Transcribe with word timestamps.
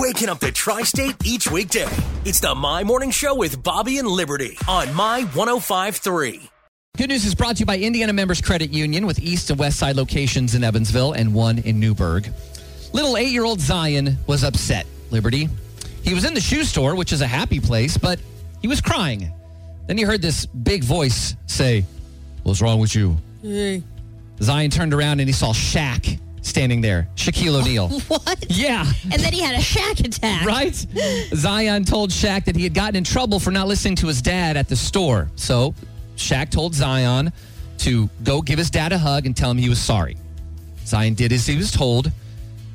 waking 0.00 0.30
up 0.30 0.40
the 0.40 0.50
tri 0.50 0.82
state 0.82 1.14
each 1.26 1.50
weekday. 1.50 1.86
It's 2.24 2.40
the 2.40 2.54
My 2.54 2.82
Morning 2.82 3.10
Show 3.10 3.34
with 3.34 3.62
Bobby 3.62 3.98
and 3.98 4.08
Liberty 4.08 4.56
on 4.66 4.94
My 4.94 5.24
1053. 5.34 6.48
Good 6.96 7.10
news 7.10 7.26
is 7.26 7.34
brought 7.34 7.56
to 7.56 7.60
you 7.60 7.66
by 7.66 7.76
Indiana 7.76 8.14
Members 8.14 8.40
Credit 8.40 8.70
Union 8.72 9.06
with 9.06 9.18
East 9.18 9.50
and 9.50 9.58
West 9.58 9.78
Side 9.78 9.96
locations 9.96 10.54
in 10.54 10.64
Evansville 10.64 11.12
and 11.12 11.34
one 11.34 11.58
in 11.58 11.78
Newburgh. 11.78 12.32
Little 12.94 13.18
eight 13.18 13.28
year 13.28 13.44
old 13.44 13.60
Zion 13.60 14.16
was 14.26 14.42
upset, 14.42 14.86
Liberty. 15.10 15.50
He 16.02 16.14
was 16.14 16.24
in 16.24 16.32
the 16.32 16.40
shoe 16.40 16.64
store, 16.64 16.94
which 16.94 17.12
is 17.12 17.20
a 17.20 17.26
happy 17.26 17.60
place, 17.60 17.98
but 17.98 18.18
he 18.62 18.68
was 18.68 18.80
crying. 18.80 19.30
Then 19.86 19.98
he 19.98 20.04
heard 20.04 20.22
this 20.22 20.46
big 20.46 20.82
voice 20.82 21.36
say, 21.46 21.84
What's 22.42 22.62
wrong 22.62 22.80
with 22.80 22.94
you? 22.94 23.18
Zion 24.40 24.70
turned 24.70 24.94
around 24.94 25.20
and 25.20 25.28
he 25.28 25.34
saw 25.34 25.52
Shaq 25.52 26.18
standing 26.42 26.80
there, 26.80 27.08
Shaquille 27.16 27.60
O'Neal. 27.60 27.88
What? 28.08 28.44
Yeah. 28.48 28.84
And 29.12 29.22
then 29.22 29.32
he 29.32 29.40
had 29.40 29.54
a 29.54 29.58
Shaq 29.58 30.04
attack. 30.06 30.44
Right? 30.46 30.74
Zion 31.34 31.84
told 31.84 32.10
Shaq 32.10 32.44
that 32.44 32.56
he 32.56 32.64
had 32.64 32.74
gotten 32.74 32.96
in 32.96 33.04
trouble 33.04 33.38
for 33.38 33.50
not 33.50 33.68
listening 33.68 33.96
to 33.96 34.06
his 34.06 34.20
dad 34.22 34.56
at 34.56 34.68
the 34.68 34.76
store. 34.76 35.28
So 35.36 35.74
Shaq 36.16 36.50
told 36.50 36.74
Zion 36.74 37.32
to 37.78 38.08
go 38.22 38.42
give 38.42 38.58
his 38.58 38.70
dad 38.70 38.92
a 38.92 38.98
hug 38.98 39.26
and 39.26 39.36
tell 39.36 39.50
him 39.50 39.58
he 39.58 39.68
was 39.68 39.80
sorry. 39.80 40.16
Zion 40.84 41.14
did 41.14 41.32
as 41.32 41.46
he 41.46 41.56
was 41.56 41.70
told, 41.70 42.10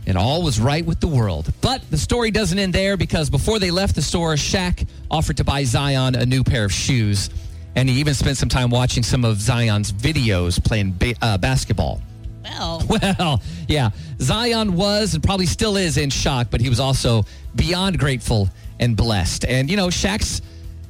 and 0.08 0.18
all 0.18 0.42
was 0.42 0.60
right 0.60 0.86
with 0.86 1.00
the 1.00 1.08
world. 1.08 1.52
But 1.62 1.82
the 1.92 1.98
story 1.98 2.32
doesn't 2.32 2.58
end 2.58 2.74
there 2.74 2.96
because 2.96 3.30
before 3.30 3.60
they 3.60 3.72
left 3.72 3.96
the 3.96 4.02
store, 4.02 4.34
Shaq 4.36 4.88
offered 5.12 5.38
to 5.38 5.44
buy 5.44 5.64
Zion 5.64 6.16
a 6.16 6.26
new 6.26 6.44
pair 6.44 6.66
of 6.66 6.72
shoes. 6.72 7.30
And 7.76 7.90
he 7.90 8.00
even 8.00 8.14
spent 8.14 8.38
some 8.38 8.48
time 8.48 8.70
watching 8.70 9.04
some 9.04 9.26
of 9.26 9.42
Zion's 9.42 9.92
videos 9.92 10.64
playing 10.64 10.96
ba- 10.98 11.16
uh, 11.22 11.38
basketball. 11.38 12.02
Well, 12.46 12.84
Well, 13.18 13.42
yeah. 13.68 13.90
Zion 14.22 14.76
was 14.76 15.14
and 15.16 15.24
probably 15.24 15.46
still 15.46 15.78
is 15.78 15.98
in 15.98 16.10
shock, 16.10 16.48
but 16.52 16.62
he 16.62 16.70
was 16.70 16.80
also 16.80 17.26
beyond 17.56 18.00
grateful 18.00 18.50
and 18.80 18.96
blessed. 18.96 19.46
And, 19.46 19.70
you 19.70 19.78
know, 19.78 19.88
Shaq's 19.88 20.42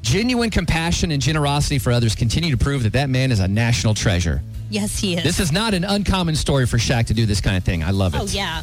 genuine 0.01 0.49
compassion 0.49 1.11
and 1.11 1.21
generosity 1.21 1.79
for 1.79 1.91
others 1.91 2.13
continue 2.15 2.51
to 2.51 2.57
prove 2.57 2.83
that 2.83 2.93
that 2.93 3.09
man 3.09 3.31
is 3.31 3.39
a 3.39 3.47
national 3.47 3.93
treasure. 3.95 4.41
yes, 4.69 4.99
he 4.99 5.15
is. 5.15 5.23
This 5.23 5.39
is 5.39 5.51
not 5.51 5.73
an 5.73 5.83
uncommon 5.83 6.35
story 6.35 6.65
for 6.67 6.77
Shaq 6.77 7.07
to 7.07 7.13
do 7.13 7.25
this 7.25 7.41
kind 7.41 7.55
of 7.57 7.63
thing. 7.63 7.83
I 7.83 7.91
love 7.91 8.13
it. 8.15 8.21
Oh, 8.21 8.25
yeah. 8.25 8.61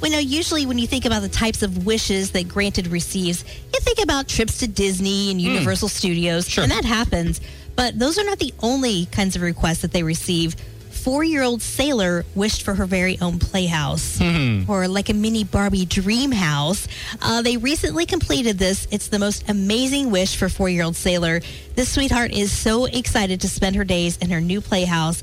Well, 0.00 0.10
no, 0.10 0.18
usually 0.18 0.66
when 0.66 0.78
you 0.78 0.86
think 0.88 1.04
about 1.04 1.22
the 1.22 1.28
types 1.28 1.62
of 1.62 1.86
wishes 1.86 2.32
that 2.32 2.48
Granted 2.48 2.88
receives, 2.88 3.44
you 3.72 3.80
think 3.80 4.00
about 4.02 4.26
trips 4.28 4.58
to 4.58 4.66
Disney 4.68 5.30
and 5.30 5.40
Universal 5.40 5.88
Studios, 5.88 6.46
Hmm. 6.46 6.50
Sure. 6.50 6.64
and 6.64 6.72
that 6.72 6.84
happens. 6.84 7.40
But 7.76 7.98
those 7.98 8.18
are 8.18 8.24
not 8.24 8.38
the 8.40 8.52
only 8.60 9.06
kinds 9.06 9.36
of 9.36 9.42
requests 9.42 9.78
that 9.82 9.92
they 9.92 10.02
receive. 10.02 10.56
Four 11.02 11.24
year 11.24 11.42
old 11.42 11.62
Sailor 11.62 12.24
wished 12.34 12.62
for 12.62 12.74
her 12.74 12.86
very 12.86 13.18
own 13.20 13.38
playhouse 13.40 14.18
Hmm. 14.18 14.62
or 14.68 14.86
like 14.86 15.08
a 15.08 15.14
mini 15.14 15.42
Barbie 15.42 15.84
dream 15.84 16.30
house. 16.30 16.86
Uh, 17.20 17.42
they 17.42 17.56
recently 17.56 18.06
completed 18.06 18.56
this. 18.58 18.86
It's 18.90 19.08
the 19.08 19.18
most 19.18 19.48
amazing 19.48 20.10
wish 20.12 20.36
for 20.36 20.48
four 20.48 20.68
year 20.68 20.84
old 20.84 20.94
Sailor. 20.94 21.40
This 21.74 21.88
sweetheart 21.88 22.30
is 22.32 22.52
so 22.52 22.84
excited 22.84 23.40
to 23.40 23.48
spend 23.48 23.74
her 23.76 23.84
days 23.84 24.16
in 24.18 24.30
her 24.30 24.40
new 24.40 24.60
playhouse. 24.60 25.22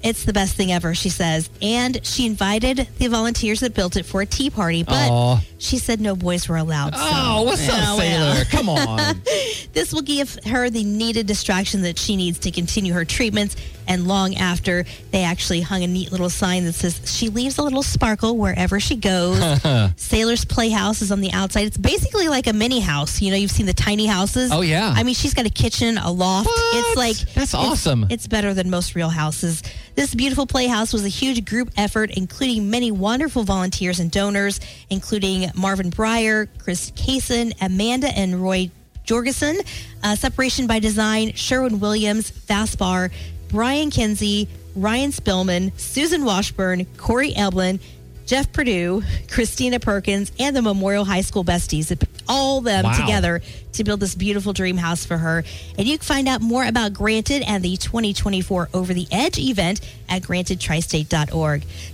It's 0.00 0.24
the 0.24 0.32
best 0.32 0.54
thing 0.54 0.70
ever, 0.70 0.94
she 0.94 1.08
says. 1.10 1.50
And 1.60 2.06
she 2.06 2.24
invited 2.24 2.86
the 2.98 3.08
volunteers 3.08 3.60
that 3.60 3.74
built 3.74 3.96
it 3.96 4.06
for 4.06 4.20
a 4.22 4.26
tea 4.26 4.48
party, 4.48 4.84
but 4.84 5.10
Aw. 5.10 5.40
she 5.58 5.76
said 5.78 6.00
no 6.00 6.14
boys 6.14 6.48
were 6.48 6.56
allowed. 6.56 6.94
so- 6.94 7.00
Oh, 7.02 7.42
what's 7.42 7.66
Yeah, 7.66 7.74
up, 7.92 7.98
well. 7.98 8.34
Sailor? 8.34 8.44
Come 8.46 8.68
on. 8.68 9.20
This 9.74 9.92
will 9.92 10.02
give 10.02 10.38
her 10.46 10.70
the 10.70 10.82
needed 10.82 11.26
distraction 11.26 11.82
that 11.82 11.98
she 11.98 12.16
needs 12.16 12.38
to 12.40 12.50
continue 12.50 12.92
her 12.94 13.04
treatments. 13.04 13.54
And 13.88 14.06
long 14.06 14.36
after, 14.36 14.84
they 15.10 15.24
actually 15.24 15.62
hung 15.62 15.82
a 15.82 15.86
neat 15.86 16.12
little 16.12 16.28
sign 16.30 16.64
that 16.66 16.74
says 16.74 17.00
she 17.06 17.30
leaves 17.30 17.56
a 17.58 17.62
little 17.62 17.82
sparkle 17.82 18.36
wherever 18.36 18.78
she 18.78 18.96
goes. 18.96 19.40
Sailor's 19.96 20.44
Playhouse 20.44 21.00
is 21.00 21.10
on 21.10 21.20
the 21.22 21.32
outside. 21.32 21.66
It's 21.66 21.78
basically 21.78 22.28
like 22.28 22.46
a 22.46 22.52
mini 22.52 22.80
house. 22.80 23.20
You 23.22 23.30
know, 23.30 23.36
you've 23.38 23.50
seen 23.50 23.64
the 23.66 23.72
tiny 23.72 24.06
houses. 24.06 24.50
Oh, 24.52 24.60
yeah. 24.60 24.92
I 24.94 25.02
mean, 25.02 25.14
she's 25.14 25.32
got 25.32 25.46
a 25.46 25.50
kitchen, 25.50 25.96
a 25.98 26.12
loft. 26.12 26.46
What? 26.48 26.76
It's 26.76 26.96
like 26.96 27.16
That's 27.34 27.54
it's- 27.54 27.54
awesome. 27.54 28.06
It's 28.10 28.26
better 28.26 28.52
than 28.52 28.68
most 28.68 28.94
real 28.94 29.08
houses. 29.08 29.62
This 29.94 30.14
beautiful 30.14 30.46
playhouse 30.46 30.92
was 30.92 31.04
a 31.04 31.08
huge 31.08 31.44
group 31.46 31.70
effort, 31.76 32.10
including 32.16 32.68
many 32.70 32.92
wonderful 32.92 33.42
volunteers 33.42 33.98
and 34.00 34.10
donors, 34.10 34.60
including 34.90 35.50
Marvin 35.54 35.90
Breyer, 35.90 36.46
Chris 36.58 36.90
Kaysen, 36.92 37.54
Amanda 37.60 38.08
and 38.08 38.42
Roy 38.42 38.70
Jorgensen, 39.04 39.58
uh, 40.04 40.14
Separation 40.14 40.66
by 40.66 40.78
Design, 40.78 41.32
Sherwin 41.32 41.80
Williams, 41.80 42.30
Fastbar, 42.30 43.10
Brian 43.48 43.90
Kinsey, 43.90 44.48
Ryan 44.76 45.10
Spillman, 45.10 45.72
Susan 45.78 46.24
Washburn, 46.24 46.86
Corey 46.96 47.32
Eblin, 47.32 47.80
Jeff 48.26 48.52
Purdue, 48.52 49.02
Christina 49.30 49.80
Perkins, 49.80 50.30
and 50.38 50.54
the 50.54 50.60
Memorial 50.60 51.06
High 51.06 51.22
School 51.22 51.44
besties. 51.44 51.90
All 52.28 52.60
them 52.60 52.84
Wow. 52.84 52.92
together 52.92 53.40
to 53.72 53.84
build 53.84 54.00
this 54.00 54.14
beautiful 54.14 54.52
dream 54.52 54.76
house 54.76 55.06
for 55.06 55.16
her. 55.16 55.44
And 55.78 55.88
you 55.88 55.96
can 55.96 56.04
find 56.04 56.28
out 56.28 56.42
more 56.42 56.66
about 56.66 56.92
Granted 56.92 57.40
and 57.42 57.64
the 57.64 57.78
2024 57.78 58.68
Over 58.74 58.92
the 58.92 59.06
Edge 59.10 59.38
event 59.38 59.80
at 60.10 60.20
grantedtristate.org. 60.22 61.62